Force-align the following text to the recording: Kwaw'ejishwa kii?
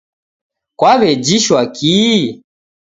Kwaw'ejishwa 0.79 1.61
kii? 1.75 2.21